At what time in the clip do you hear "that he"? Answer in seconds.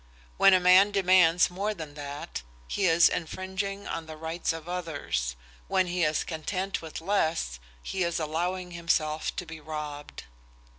1.93-2.87